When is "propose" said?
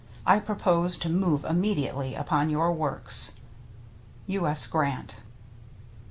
0.39-0.97